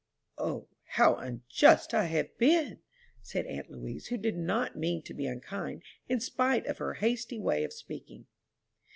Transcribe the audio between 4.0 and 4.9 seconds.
who did not